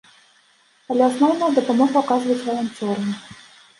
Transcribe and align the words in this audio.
Але 0.95 1.03
асноўную 1.11 1.51
дапамогу 1.59 1.95
аказваюць 2.05 2.41
валанцёры. 2.49 3.05